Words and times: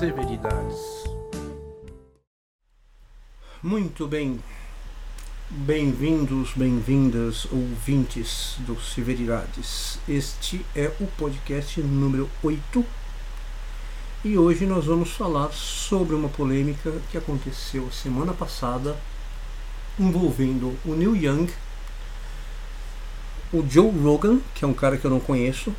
Severidades. 0.00 1.04
Muito 3.62 4.08
bem, 4.08 4.40
bem-vindos, 5.50 6.54
bem-vindas, 6.56 7.46
ouvintes 7.52 8.54
do 8.60 8.80
Severidades. 8.80 9.98
Este 10.08 10.64
é 10.74 10.90
o 11.00 11.06
podcast 11.06 11.82
número 11.82 12.30
8 12.42 12.82
e 14.24 14.38
hoje 14.38 14.64
nós 14.64 14.86
vamos 14.86 15.10
falar 15.10 15.52
sobre 15.52 16.14
uma 16.14 16.30
polêmica 16.30 16.90
que 17.10 17.18
aconteceu 17.18 17.92
semana 17.92 18.32
passada 18.32 18.96
envolvendo 19.98 20.78
o 20.82 20.94
Neil 20.94 21.14
Young, 21.14 21.52
o 23.52 23.62
Joe 23.68 23.90
Rogan, 23.90 24.40
que 24.54 24.64
é 24.64 24.66
um 24.66 24.72
cara 24.72 24.96
que 24.96 25.04
eu 25.04 25.10
não 25.10 25.20
conheço, 25.20 25.74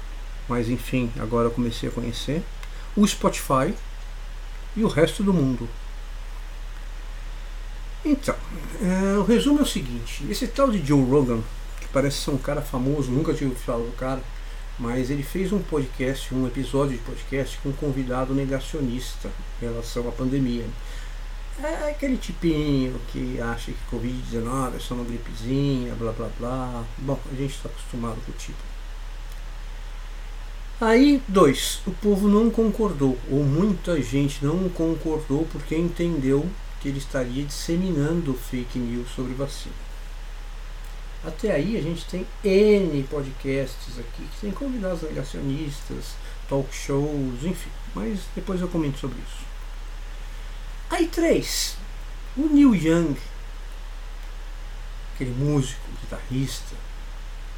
mas 0.47 0.69
enfim, 0.69 1.11
agora 1.17 1.47
eu 1.47 1.51
comecei 1.51 1.89
a 1.89 1.91
conhecer, 1.91 2.43
o 2.95 3.07
Spotify 3.07 3.73
e 4.75 4.84
o 4.84 4.88
resto 4.88 5.23
do 5.23 5.34
mundo. 5.34 5.67
Então, 8.03 8.35
é, 8.81 9.17
o 9.17 9.23
resumo 9.23 9.59
é 9.59 9.62
o 9.62 9.66
seguinte: 9.66 10.25
esse 10.29 10.48
tal 10.48 10.71
de 10.71 10.85
Joe 10.85 11.03
Rogan, 11.03 11.41
que 11.79 11.88
parece 11.93 12.17
ser 12.17 12.31
um 12.31 12.38
cara 12.38 12.62
famoso, 12.62 13.12
nunca 13.12 13.34
tive 13.34 13.53
falar 13.55 13.84
do 13.84 13.95
cara, 13.95 14.21
mas 14.79 15.12
ele 15.12 15.23
fez 15.23 15.53
um 15.53 15.59
podcast, 15.59 16.34
um 16.34 16.48
episódio 16.48 16.98
de 16.98 17.03
podcast 17.03 17.59
com 17.62 17.70
um 17.70 17.73
convidado 17.73 18.34
negacionista 18.34 19.29
em 19.62 19.65
relação 19.65 20.07
à 20.07 20.12
pandemia. 20.12 20.65
É 21.63 21.91
aquele 21.91 22.17
tipinho 22.17 22.99
que 23.12 23.40
acha 23.40 23.71
que 23.71 23.95
Covid-19 23.95 24.76
é 24.76 24.79
só 24.79 24.95
uma 24.95 25.03
gripezinha, 25.03 25.93
blá 25.93 26.12
blá 26.12 26.29
blá. 26.40 26.84
Bom, 26.98 27.20
a 27.31 27.35
gente 27.35 27.55
está 27.55 27.70
acostumado 27.70 28.17
com 28.26 28.31
o 28.31 28.35
tipo. 28.35 28.70
Aí, 30.82 31.21
dois, 31.27 31.79
o 31.85 31.91
povo 31.91 32.27
não 32.27 32.49
concordou, 32.49 33.15
ou 33.29 33.43
muita 33.43 34.01
gente 34.01 34.43
não 34.43 34.68
concordou 34.68 35.48
porque 35.51 35.76
entendeu 35.76 36.49
que 36.82 36.88
ele 36.88 36.98
estaria 36.98 37.46
disseminando 37.46 38.34
fake 38.34 38.79
news 38.79 39.07
sobre 39.12 39.35
vacina. 39.35 39.76
Até 41.23 41.51
aí 41.51 41.77
a 41.77 41.82
gente 41.84 42.04
tem 42.05 42.26
N 42.43 43.04
podcasts 43.04 43.99
aqui 43.99 44.23
que 44.23 44.41
tem 44.41 44.49
convidados 44.49 45.04
negacionistas, 45.04 46.15
talk 46.49 46.73
shows, 46.73 47.43
enfim, 47.43 47.70
mas 47.93 48.21
depois 48.35 48.60
eu 48.60 48.68
comento 48.68 48.98
sobre 48.98 49.20
isso. 49.20 49.45
Aí 50.90 51.07
três, 51.07 51.77
o 52.35 52.48
Neil 52.48 52.73
Young, 52.73 53.16
aquele 55.13 55.35
músico, 55.35 55.79
guitarrista 56.01 56.76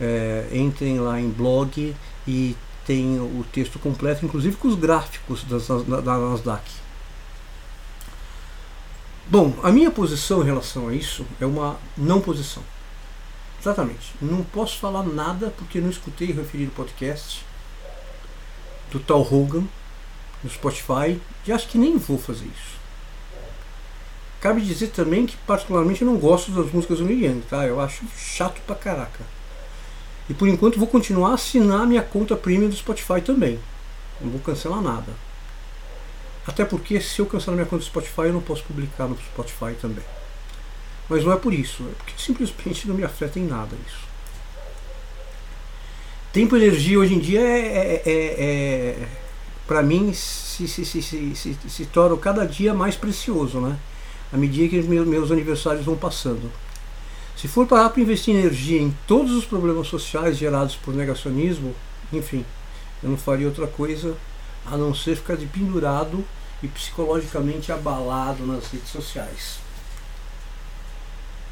é, 0.00 0.48
entrem 0.52 1.00
lá 1.00 1.20
em 1.20 1.28
blog 1.28 1.94
e 2.26 2.56
tem 2.86 3.20
o 3.20 3.44
texto 3.52 3.78
completo, 3.78 4.24
inclusive 4.24 4.56
com 4.56 4.68
os 4.68 4.74
gráficos 4.74 5.44
das, 5.44 5.66
da, 5.66 6.00
da 6.00 6.18
Nasdaq. 6.18 6.64
Bom, 9.26 9.54
a 9.62 9.70
minha 9.70 9.90
posição 9.90 10.40
em 10.40 10.46
relação 10.46 10.88
a 10.88 10.94
isso 10.94 11.26
é 11.38 11.44
uma 11.44 11.76
não 11.96 12.18
posição. 12.18 12.62
Exatamente. 13.60 14.14
Não 14.22 14.42
posso 14.42 14.78
falar 14.78 15.02
nada 15.02 15.52
porque 15.58 15.80
não 15.80 15.90
escutei 15.90 16.30
o 16.30 16.36
referido 16.36 16.72
podcast 16.72 17.44
do 18.90 18.98
tal 18.98 19.20
Hogan 19.20 19.64
no 20.42 20.50
Spotify 20.50 21.20
e 21.46 21.52
acho 21.52 21.68
que 21.68 21.78
nem 21.78 21.96
vou 21.96 22.18
fazer 22.18 22.46
isso. 22.46 22.78
Cabe 24.40 24.60
dizer 24.60 24.88
também 24.88 25.26
que 25.26 25.36
particularmente 25.38 26.02
eu 26.02 26.06
não 26.06 26.16
gosto 26.16 26.52
das 26.52 26.70
músicas 26.72 26.98
do 26.98 27.04
Neil 27.04 27.30
Young, 27.30 27.40
tá? 27.48 27.66
Eu 27.66 27.80
acho 27.80 28.04
chato 28.16 28.60
pra 28.66 28.76
caraca. 28.76 29.24
E 30.30 30.34
por 30.34 30.46
enquanto 30.46 30.78
vou 30.78 30.86
continuar 30.86 31.30
a 31.30 31.34
assinar 31.34 31.86
minha 31.86 32.02
conta 32.02 32.36
premium 32.36 32.68
do 32.68 32.76
Spotify 32.76 33.20
também. 33.20 33.58
Não 34.20 34.30
vou 34.30 34.40
cancelar 34.40 34.80
nada. 34.80 35.12
Até 36.46 36.64
porque 36.64 37.00
se 37.00 37.18
eu 37.18 37.26
cancelar 37.26 37.56
minha 37.56 37.66
conta 37.66 37.82
do 37.82 37.86
Spotify 37.86 38.22
eu 38.22 38.32
não 38.32 38.40
posso 38.40 38.62
publicar 38.62 39.08
no 39.08 39.16
Spotify 39.16 39.74
também. 39.80 40.04
Mas 41.08 41.24
não 41.24 41.32
é 41.32 41.36
por 41.36 41.52
isso, 41.52 41.82
é 41.82 41.94
porque 41.96 42.12
simplesmente 42.16 42.86
não 42.86 42.94
me 42.94 43.02
afeta 43.02 43.38
em 43.38 43.46
nada 43.46 43.74
isso. 43.86 44.07
Tempo 46.38 46.56
e 46.56 46.62
energia 46.62 47.00
hoje 47.00 47.14
em 47.14 47.18
dia 47.18 47.40
é, 47.40 47.66
é, 47.66 48.02
é, 48.06 48.12
é 48.12 49.08
para 49.66 49.82
mim 49.82 50.12
se, 50.12 50.68
se, 50.68 50.84
se, 50.84 51.02
se, 51.02 51.56
se, 51.68 51.86
torna 51.86 52.16
cada 52.16 52.46
dia 52.46 52.72
mais 52.72 52.94
precioso, 52.94 53.60
né? 53.60 53.76
À 54.32 54.36
medida 54.36 54.68
que 54.68 54.80
meus, 54.82 55.04
meus 55.04 55.32
aniversários 55.32 55.84
vão 55.84 55.96
passando. 55.96 56.48
Se 57.36 57.48
for 57.48 57.66
parar 57.66 57.90
para 57.90 58.00
investir 58.02 58.36
energia 58.36 58.80
em 58.80 58.96
todos 59.04 59.32
os 59.32 59.44
problemas 59.44 59.88
sociais 59.88 60.38
gerados 60.38 60.76
por 60.76 60.94
negacionismo, 60.94 61.74
enfim, 62.12 62.44
eu 63.02 63.10
não 63.10 63.16
faria 63.16 63.48
outra 63.48 63.66
coisa 63.66 64.16
a 64.64 64.76
não 64.76 64.94
ser 64.94 65.16
ficar 65.16 65.34
de 65.34 65.46
pendurado 65.46 66.24
e 66.62 66.68
psicologicamente 66.68 67.72
abalado 67.72 68.46
nas 68.46 68.68
redes 68.68 68.90
sociais. 68.90 69.58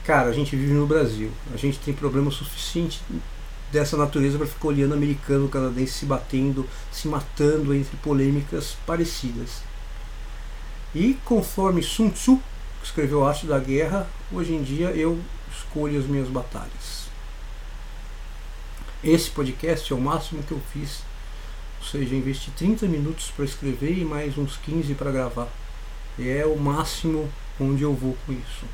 Cara, 0.04 0.28
a 0.28 0.32
gente 0.32 0.54
vive 0.54 0.74
no 0.74 0.86
Brasil, 0.86 1.32
a 1.53 1.56
gente 1.56 1.76
tem 1.80 1.92
problema 1.92 2.30
suficiente 2.30 3.00
dessa 3.76 3.94
natureza 3.94 4.38
para 4.38 4.47
ficar 4.47 4.69
olhando 4.69 4.94
americano, 4.94 5.50
canadense 5.50 5.92
se 5.92 6.06
batendo, 6.06 6.66
se 6.91 7.06
matando 7.09 7.75
entre 7.75 7.94
polêmicas 7.98 8.75
parecidas. 8.87 9.62
E 10.94 11.19
conforme 11.26 11.82
Sun 11.82 12.09
Tzu 12.09 12.41
que 12.81 12.86
escreveu 12.86 13.22
a 13.22 13.28
Arte 13.28 13.47
da 13.47 13.59
Guerra, 13.59 14.09
hoje 14.32 14.54
em 14.54 14.62
dia 14.62 14.88
eu 14.92 15.20
escolho 15.54 15.98
as 15.98 16.06
minhas 16.06 16.28
batalhas. 16.28 17.06
Esse 19.04 19.28
podcast 19.28 19.92
é 19.92 19.97
o 19.97 20.00
máximo 20.00 20.42
que 20.42 20.53
eu 20.53 20.60
fiz, 20.72 21.03
ou 21.78 21.86
seja, 21.86 22.15
investi 22.15 22.51
30 22.53 22.86
minutos 22.86 23.30
para 23.30 23.45
escrever 23.45 23.98
e 23.98 24.06
mais 24.06 24.39
uns 24.39 24.56
15 24.56 24.95
para 24.95 25.10
gravar. 25.10 25.48
É 26.18 26.47
o 26.47 26.59
máximo 26.59 27.30
onde 27.60 27.83
eu 27.83 27.92
vou 27.92 28.16
com 28.24 28.33
isso 28.33 28.65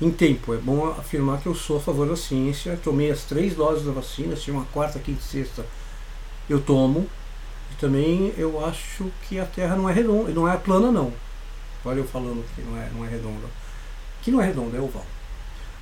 em 0.00 0.10
tempo. 0.10 0.54
É 0.54 0.56
bom 0.56 0.86
afirmar 0.86 1.40
que 1.40 1.46
eu 1.46 1.54
sou 1.54 1.78
a 1.78 1.80
favor 1.80 2.08
da 2.08 2.16
ciência. 2.16 2.78
Tomei 2.82 3.10
as 3.10 3.24
três 3.24 3.54
doses 3.54 3.84
da 3.84 3.92
vacina, 3.92 4.36
se 4.36 4.50
uma 4.50 4.64
quarta, 4.66 4.98
quinta 4.98 5.20
e 5.20 5.24
sexta 5.24 5.66
eu 6.48 6.60
tomo. 6.60 7.06
E 7.72 7.74
também 7.76 8.32
eu 8.36 8.64
acho 8.64 9.10
que 9.28 9.38
a 9.38 9.44
Terra 9.44 9.76
não 9.76 9.88
é 9.88 9.92
redonda, 9.92 10.30
não 10.30 10.48
é 10.48 10.56
plana 10.56 10.90
não. 10.90 11.12
Olha 11.84 11.98
eu 11.98 12.06
falando 12.06 12.44
que 12.54 12.62
não 12.62 12.76
é, 12.76 12.90
não 12.94 13.04
é 13.04 13.08
redonda. 13.08 13.46
Que 14.22 14.30
não 14.30 14.40
é 14.40 14.46
redonda, 14.46 14.76
é 14.76 14.80
oval. 14.80 15.06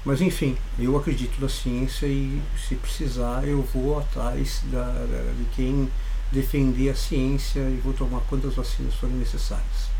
Mas 0.05 0.21
enfim, 0.21 0.57
eu 0.79 0.97
acredito 0.97 1.41
na 1.41 1.49
ciência 1.49 2.07
e 2.07 2.41
se 2.57 2.77
precisar 2.77 3.47
eu 3.47 3.63
vou 3.63 3.99
atrás 3.99 4.63
da, 4.71 4.85
da, 4.85 5.33
de 5.37 5.45
quem 5.57 5.91
defender 6.31 6.91
a 6.91 6.95
ciência 6.95 7.61
e 7.61 7.81
vou 7.83 7.93
tomar 7.93 8.21
quantas 8.29 8.55
vacinas 8.55 8.95
forem 8.95 9.17
necessárias. 9.17 9.96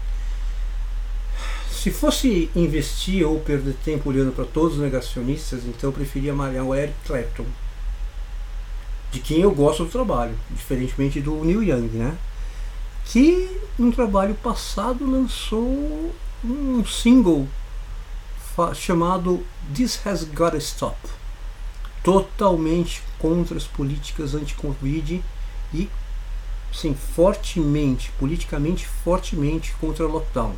Se 1.87 1.93
fosse 1.93 2.51
investir 2.57 3.25
ou 3.25 3.39
perder 3.39 3.77
tempo 3.85 4.11
olhando 4.11 4.33
para 4.33 4.45
todos 4.45 4.73
os 4.73 4.81
negacionistas, 4.83 5.65
então 5.67 5.89
eu 5.89 5.93
preferia 5.95 6.35
malhar 6.35 6.65
o 6.65 6.75
Eric 6.75 6.97
Clapton, 7.07 7.47
de 9.13 9.21
quem 9.21 9.43
eu 9.43 9.53
gosto 9.53 9.85
do 9.85 9.91
trabalho, 9.93 10.37
diferentemente 10.51 11.21
do 11.21 11.45
Neil 11.45 11.63
Young, 11.63 11.89
né? 11.91 12.19
Que 13.05 13.61
no 13.79 13.93
trabalho 13.93 14.35
passado 14.35 15.09
lançou 15.09 16.13
um 16.45 16.85
single 16.85 17.47
chamado 18.75 19.47
This 19.73 20.05
Has 20.05 20.25
Gotta 20.25 20.57
Stop, 20.57 20.99
totalmente 22.03 23.01
contra 23.17 23.57
as 23.57 23.65
políticas 23.65 24.35
anti-Covid 24.35 25.23
e, 25.73 25.89
sim, 26.75 26.97
fortemente, 27.15 28.11
politicamente 28.19 28.89
fortemente 29.05 29.73
contra 29.81 30.05
o 30.05 30.11
lockdown. 30.11 30.57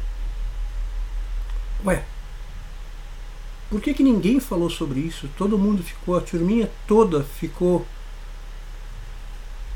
Ué, 1.85 2.05
por 3.71 3.81
que, 3.81 3.93
que 3.93 4.03
ninguém 4.03 4.41
falou 4.41 4.71
sobre 4.71 5.01
isso? 5.01 5.29
Todo 5.37 5.59
mundo 5.59 5.83
ficou, 5.83 6.17
a 6.17 6.21
turminha 6.21 6.71
toda 6.87 7.23
ficou 7.23 7.87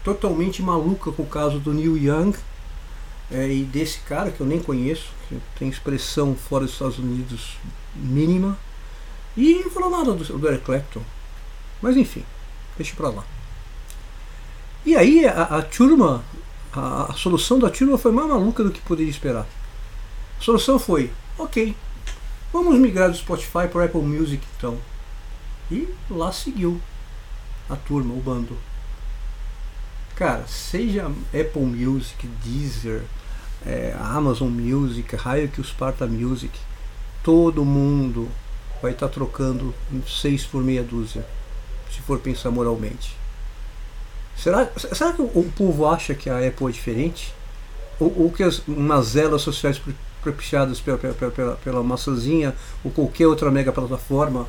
totalmente 0.02 0.62
maluca 0.62 1.12
com 1.12 1.22
o 1.22 1.26
caso 1.26 1.58
do 1.60 1.72
Neil 1.72 1.96
Young 1.96 2.36
é, 3.30 3.48
e 3.52 3.64
desse 3.64 4.00
cara 4.00 4.30
que 4.30 4.40
eu 4.40 4.46
nem 4.46 4.60
conheço, 4.60 5.10
que 5.28 5.40
tem 5.58 5.68
expressão 5.68 6.34
fora 6.34 6.64
dos 6.64 6.72
Estados 6.72 6.98
Unidos 6.98 7.56
mínima, 7.94 8.58
e 9.36 9.62
não 9.62 9.70
falou 9.70 9.90
nada 9.90 10.12
do, 10.12 10.38
do 10.38 10.48
Eric 10.48 10.64
Clapton. 10.64 11.02
Mas 11.80 11.96
enfim, 11.96 12.24
deixa 12.76 12.94
pra 12.96 13.10
lá. 13.10 13.24
E 14.84 14.96
aí 14.96 15.26
a, 15.26 15.42
a 15.42 15.62
turma, 15.62 16.24
a, 16.72 17.12
a 17.12 17.14
solução 17.14 17.58
da 17.58 17.70
turma 17.70 17.96
foi 17.96 18.10
mais 18.10 18.28
maluca 18.28 18.64
do 18.64 18.70
que 18.70 18.80
poderia 18.80 19.10
esperar. 19.10 19.46
A 20.38 20.42
solução 20.42 20.78
foi, 20.78 21.10
ok, 21.38 21.74
vamos 22.52 22.78
migrar 22.78 23.10
do 23.10 23.16
Spotify 23.16 23.66
para 23.70 23.84
Apple 23.84 24.02
Music 24.02 24.44
então. 24.56 24.78
E 25.70 25.88
lá 26.10 26.30
seguiu 26.32 26.80
a 27.68 27.76
turma, 27.76 28.12
o 28.12 28.20
bando. 28.20 28.56
Cara, 30.14 30.46
seja 30.46 31.06
Apple 31.28 31.62
Music, 31.62 32.26
Deezer, 32.44 33.02
é, 33.64 33.96
Amazon 33.98 34.50
Music, 34.50 35.16
raio 35.16 35.48
que 35.48 35.60
os 35.60 35.68
Sparta 35.68 36.06
Music, 36.06 36.52
todo 37.22 37.64
mundo 37.64 38.28
vai 38.82 38.92
estar 38.92 39.08
tá 39.08 39.14
trocando 39.14 39.74
seis 40.06 40.44
por 40.44 40.62
meia 40.62 40.82
dúzia, 40.82 41.26
se 41.90 42.00
for 42.02 42.18
pensar 42.18 42.50
moralmente. 42.50 43.16
Será, 44.36 44.68
será 44.76 45.12
que 45.12 45.22
o, 45.22 45.52
povo 45.56 45.86
acha 45.86 46.14
que 46.14 46.28
a 46.28 46.46
Apple 46.46 46.66
é 46.66 46.70
diferente? 46.70 47.32
Ou, 48.00 48.24
ou 48.24 48.32
que 48.32 48.42
as 48.42 48.62
mazelas 48.66 49.42
sociais 49.42 49.80
propiciadas 50.22 50.80
pela, 50.80 50.98
pela, 50.98 51.30
pela, 51.30 51.56
pela 51.56 51.82
maçãzinha 51.82 52.54
ou 52.84 52.90
qualquer 52.90 53.26
outra 53.26 53.50
mega 53.50 53.72
plataforma 53.72 54.48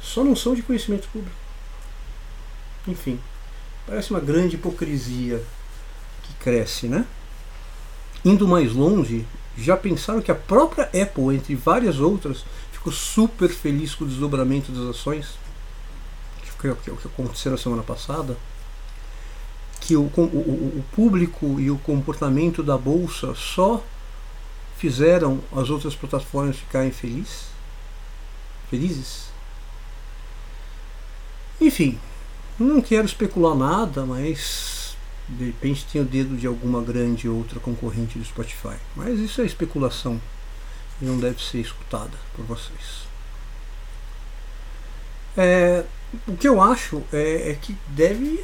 só 0.00 0.24
não 0.24 0.34
são 0.34 0.54
de 0.54 0.62
conhecimento 0.62 1.08
público? 1.08 1.36
Enfim, 2.86 3.20
parece 3.86 4.10
uma 4.10 4.20
grande 4.20 4.56
hipocrisia 4.56 5.42
que 6.22 6.34
cresce, 6.34 6.86
né? 6.86 7.04
Indo 8.24 8.46
mais 8.48 8.72
longe, 8.72 9.26
já 9.56 9.76
pensaram 9.76 10.22
que 10.22 10.30
a 10.30 10.34
própria 10.34 10.84
Apple, 10.84 11.34
entre 11.34 11.54
várias 11.54 11.98
outras, 12.00 12.44
ficou 12.72 12.92
super 12.92 13.50
feliz 13.50 13.94
com 13.94 14.04
o 14.04 14.08
desdobramento 14.08 14.72
das 14.72 14.96
ações? 14.96 15.38
Que 16.58 16.68
o 16.68 16.76
que 16.76 17.06
aconteceu 17.06 17.52
na 17.52 17.58
semana 17.58 17.82
passada? 17.82 18.36
Que 19.80 19.96
o, 19.96 20.02
o, 20.02 20.22
o 20.78 20.84
público 20.92 21.58
e 21.58 21.70
o 21.70 21.78
comportamento 21.78 22.62
da 22.62 22.76
bolsa 22.76 23.34
só 23.34 23.82
fizeram 24.80 25.40
as 25.54 25.68
outras 25.68 25.94
plataformas 25.94 26.56
ficarem 26.56 26.90
felizes? 26.90 27.48
Felizes? 28.70 29.26
Enfim, 31.60 32.00
não 32.58 32.80
quero 32.80 33.04
especular 33.04 33.54
nada, 33.54 34.06
mas 34.06 34.96
de 35.28 35.44
repente 35.44 35.84
tem 35.92 36.00
o 36.00 36.04
dedo 36.04 36.34
de 36.34 36.46
alguma 36.46 36.80
grande 36.80 37.28
outra 37.28 37.60
concorrente 37.60 38.18
do 38.18 38.24
Spotify. 38.24 38.76
Mas 38.96 39.18
isso 39.18 39.42
é 39.42 39.44
especulação 39.44 40.18
e 41.00 41.04
não 41.04 41.18
deve 41.18 41.42
ser 41.42 41.58
escutada 41.58 42.16
por 42.34 42.46
vocês. 42.46 43.06
É, 45.36 45.84
o 46.26 46.34
que 46.38 46.48
eu 46.48 46.62
acho 46.62 47.02
é, 47.12 47.50
é, 47.50 47.54
que 47.54 47.76
deve 47.88 48.42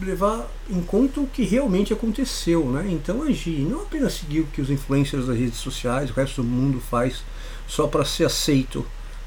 levar 0.00 0.50
em 0.68 0.82
conta 0.82 1.20
o 1.20 1.26
que 1.26 1.44
realmente 1.44 1.92
aconteceu, 1.92 2.70
né? 2.70 2.86
Então 2.90 3.22
agir, 3.22 3.60
não 3.60 3.82
apenas 3.82 4.14
seguir 4.14 4.40
o 4.40 4.46
que 4.46 4.60
os 4.60 4.70
influencers 4.70 5.26
das 5.26 5.38
redes 5.38 5.58
sociais, 5.58 6.10
o 6.10 6.14
resto 6.14 6.42
do 6.42 6.48
mundo 6.48 6.80
faz 6.80 7.22
só 7.66 7.86
para 7.86 8.04
ser 8.04 8.24
aceito 8.24 8.86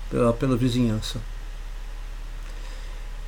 pela, 0.09 0.33
pela 0.33 0.57
vizinhança. 0.57 1.21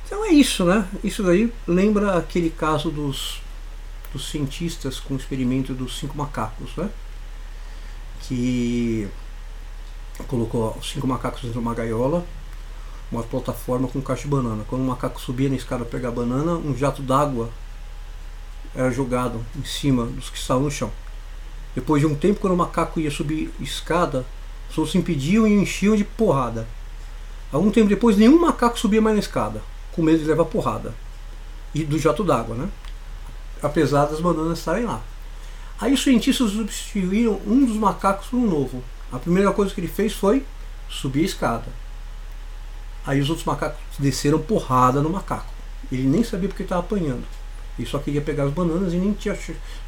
Então 0.06 0.24
é 0.24 0.30
isso, 0.30 0.64
né? 0.64 0.88
Isso 1.04 1.22
daí 1.22 1.52
lembra 1.66 2.18
aquele 2.18 2.50
caso 2.50 2.90
dos, 2.90 3.40
dos 4.12 4.28
cientistas 4.28 4.98
com 4.98 5.14
o 5.14 5.16
experimento 5.16 5.72
dos 5.72 5.98
cinco 5.98 6.16
macacos, 6.16 6.74
né? 6.76 6.90
Que 8.22 9.08
colocou 10.26 10.76
os 10.78 10.90
cinco 10.90 11.06
macacos 11.06 11.42
dentro 11.42 11.52
de 11.52 11.58
uma 11.58 11.74
gaiola, 11.74 12.26
uma 13.10 13.22
plataforma 13.22 13.88
com 13.88 14.00
caixa 14.00 14.22
de 14.22 14.28
banana. 14.28 14.64
Quando 14.68 14.82
o 14.82 14.86
macaco 14.86 15.20
subia 15.20 15.48
na 15.48 15.56
escada 15.56 15.84
para 15.84 15.98
pegar 15.98 16.08
a 16.08 16.12
banana, 16.12 16.52
um 16.52 16.76
jato 16.76 17.02
d'água 17.02 17.50
era 18.74 18.90
jogado 18.90 19.44
em 19.56 19.64
cima 19.64 20.06
dos 20.06 20.30
que 20.30 20.38
estavam 20.38 20.64
no 20.64 20.70
chão. 20.70 20.90
Depois 21.74 22.00
de 22.00 22.06
um 22.06 22.14
tempo, 22.14 22.40
quando 22.40 22.54
o 22.54 22.56
macaco 22.56 23.00
ia 23.00 23.10
subir 23.10 23.52
escada, 23.60 24.24
os 24.70 24.78
outros 24.78 24.94
impediam 24.94 25.46
e 25.46 25.52
enchiam 25.52 25.96
de 25.96 26.04
porrada. 26.04 26.66
Algum 27.52 27.70
tempo 27.70 27.88
depois, 27.88 28.16
nenhum 28.16 28.40
macaco 28.40 28.78
subia 28.78 29.00
mais 29.00 29.16
na 29.16 29.20
escada 29.20 29.60
com 29.92 30.02
medo 30.02 30.18
de 30.18 30.24
levar 30.24 30.44
porrada. 30.44 30.94
E 31.74 31.84
do 31.84 31.98
jato 31.98 32.24
d'água, 32.24 32.54
né? 32.54 32.68
Apesar 33.62 34.06
das 34.06 34.20
bananas 34.20 34.58
estarem 34.58 34.84
lá. 34.84 35.02
Aí 35.80 35.92
os 35.92 36.02
cientistas 36.02 36.50
substituíram 36.50 37.40
um 37.46 37.64
dos 37.64 37.76
macacos 37.76 38.28
por 38.28 38.36
um 38.36 38.46
novo. 38.46 38.82
A 39.12 39.18
primeira 39.18 39.52
coisa 39.52 39.72
que 39.72 39.80
ele 39.80 39.88
fez 39.88 40.12
foi 40.12 40.44
subir 40.88 41.22
a 41.22 41.24
escada. 41.24 41.66
Aí 43.10 43.20
os 43.20 43.28
outros 43.28 43.44
macacos 43.44 43.76
desceram 43.98 44.38
porrada 44.38 45.00
no 45.00 45.10
macaco. 45.10 45.52
Ele 45.90 46.04
nem 46.04 46.22
sabia 46.22 46.48
porque 46.48 46.62
estava 46.62 46.80
apanhando. 46.80 47.24
Ele 47.76 47.88
só 47.88 47.98
queria 47.98 48.20
pegar 48.20 48.44
as 48.44 48.52
bananas 48.52 48.92
e 48.92 48.96
nem 48.98 49.12
tinha, 49.12 49.36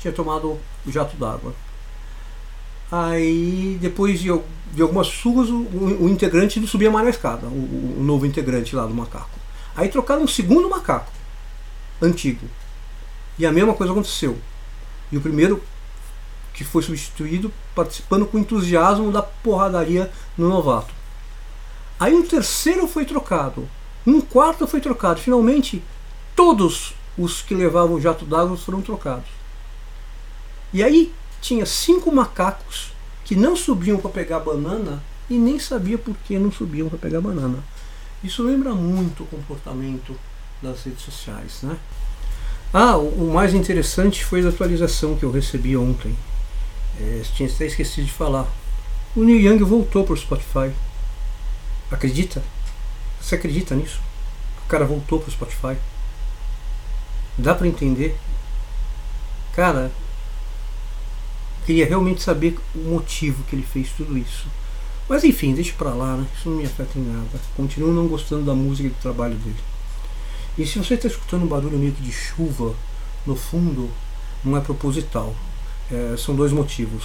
tinha 0.01 0.13
tomado 0.13 0.59
o 0.85 0.91
jato 0.91 1.17
d'água. 1.17 1.55
Aí, 2.91 3.79
depois 3.81 4.19
de, 4.19 4.29
de 4.75 4.83
algumas 4.83 5.07
surras, 5.07 5.49
o, 5.49 5.55
o, 5.55 6.09
integrante 6.09 6.59
não 6.59 6.67
subia 6.67 6.91
mais 6.91 7.05
na 7.05 7.11
escada, 7.11 7.47
o, 7.47 7.97
o 8.01 8.03
novo 8.03 8.27
integrante 8.27 8.75
lá 8.75 8.87
do 8.87 8.93
macaco. 8.93 9.39
Aí 9.77 9.89
trocaram 9.89 10.25
um 10.25 10.29
segundo 10.29 10.69
macaco, 10.69 11.13
antigo. 12.03 12.49
E 13.39 13.47
a 13.47 13.53
mesma 13.53 13.73
coisa 13.73 13.93
aconteceu. 13.93 14.37
E 15.13 15.17
o 15.17 15.21
primeiro 15.21 15.63
que 16.53 16.65
foi 16.65 16.83
substituído 16.83 17.53
participando 17.73 18.27
com 18.27 18.37
entusiasmo 18.37 19.13
da 19.13 19.23
porradaria 19.23 20.11
no 20.37 20.49
novato. 20.49 21.02
Aí 21.99 22.15
um 22.15 22.23
terceiro 22.23 22.87
foi 22.87 23.05
trocado, 23.05 23.69
um 24.07 24.21
quarto 24.21 24.67
foi 24.67 24.81
trocado. 24.81 25.21
Finalmente, 25.21 25.83
todos 26.35 26.95
os 27.17 27.43
que 27.43 27.55
levavam 27.55 27.97
o 27.97 28.01
jato 28.01 28.25
d'água 28.25 28.57
foram 28.57 28.83
trocados. 28.83 29.29
E 30.73 30.83
aí 30.83 31.13
tinha 31.41 31.67
cinco 31.67 32.11
macacos 32.11 32.93
que 33.25 33.37
não 33.37 33.55
subiam 33.55 33.99
para 33.99 34.11
pegar 34.11 34.41
banana 34.41 35.03
e 35.29 35.35
nem 35.35 35.59
sabia 35.59 35.99
por 35.99 36.17
que 36.25 36.39
não 36.39 36.51
subiam 36.51 36.89
para 36.89 36.99
pegar 36.99 37.21
banana. 37.21 37.59
Isso 38.23 38.43
lembra 38.43 38.73
muito 38.75 39.25
o 39.25 39.27
comportamento 39.27 40.17
das 40.63 40.85
redes 40.85 41.03
sociais, 41.03 41.59
né? 41.63 41.77
Ah, 42.73 42.97
o, 42.97 43.31
mais 43.33 43.53
interessante 43.53 44.25
foi 44.25 44.45
a 44.47 44.49
atualização 44.49 45.17
que 45.17 45.25
eu 45.25 45.31
recebi 45.31 45.77
ontem. 45.77 46.17
É, 46.99 47.23
tinha 47.35 47.49
até 47.49 47.67
esquecido 47.67 48.07
de 48.07 48.13
falar. 48.13 48.47
O 49.15 49.23
Neil 49.23 49.41
Young 49.41 49.63
voltou 49.65 50.05
para 50.05 50.15
o 50.15 50.17
Spotify. 50.17 50.73
Acredita? 51.93 52.43
Você 53.21 53.35
acredita 53.35 53.75
nisso? 53.75 54.01
O 54.65 54.69
cara 54.69 54.85
voltou 54.85 55.21
para 55.21 55.29
o 55.29 55.33
Spotify. 55.33 55.77
Dá 57.37 57.55
para 57.55 57.69
entender? 57.69 58.17
Cara, 59.55 59.93
queria 61.67 61.87
realmente 61.87 62.23
saber 62.23 62.59
o 62.75 62.79
motivo 62.79 63.45
que 63.45 63.55
ele 63.55 63.63
fez 63.63 63.91
tudo 63.91 64.17
isso. 64.17 64.47
Mas 65.09 65.25
enfim, 65.25 65.55
deixa 65.55 65.75
pra 65.75 65.91
lá, 65.91 66.17
né? 66.17 66.27
Isso 66.37 66.49
não 66.49 66.57
me 66.57 66.65
afeta 66.65 66.99
em 66.99 67.03
nada. 67.03 67.41
Continuo 67.55 67.93
não 67.93 68.09
gostando 68.09 68.47
da 68.47 68.55
música 68.55 68.89
e 68.89 68.91
do 68.91 69.01
trabalho 69.01 69.35
dele. 69.35 69.61
E 70.57 70.67
se 70.67 70.79
você 70.79 70.95
está 70.95 71.09
escutando 71.09 71.45
um 71.45 71.49
barulho 71.49 71.79
meio 71.79 71.93
que 71.93 72.03
de 72.03 72.13
chuva 72.13 72.75
no 73.27 73.37
fundo, 73.37 73.91
não 74.43 74.57
é 74.57 74.61
proposital. 74.61 75.35
É, 75.91 76.17
são 76.17 76.35
dois 76.35 76.53
motivos. 76.53 77.05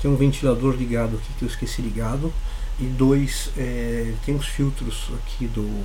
Tem 0.00 0.10
um 0.10 0.16
ventilador 0.16 0.74
ligado 0.74 1.16
aqui 1.16 1.32
que 1.38 1.44
eu 1.44 1.48
esqueci 1.48 1.82
ligado. 1.82 2.32
E 2.80 2.84
dois, 2.84 3.50
é, 3.56 4.14
tem 4.24 4.34
uns 4.34 4.46
filtros 4.46 5.10
aqui 5.18 5.46
do, 5.46 5.84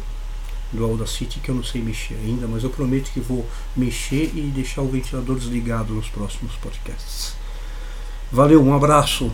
do 0.72 0.86
Audacity 0.86 1.40
que 1.42 1.50
eu 1.50 1.56
não 1.56 1.64
sei 1.64 1.82
mexer 1.82 2.16
ainda, 2.16 2.48
mas 2.48 2.64
eu 2.64 2.70
prometo 2.70 3.12
que 3.12 3.20
vou 3.20 3.46
mexer 3.75 4.32
e 4.34 4.52
deixar 4.56 4.82
o 4.82 4.88
ventilador 4.88 5.38
desligado 5.38 5.94
nos 5.94 6.08
próximos 6.08 6.54
podcasts. 6.56 7.36
Valeu, 8.32 8.64
um 8.64 8.74
abraço. 8.74 9.30